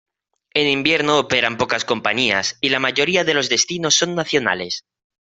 [0.59, 4.83] En invierno operan pocas compañías y la mayoría de los destinos son nacionales.